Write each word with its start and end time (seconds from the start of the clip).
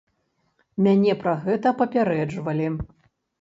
Мяне 0.87 1.13
пра 1.23 1.33
гэта 1.43 1.75
папярэджвалі. 1.83 2.73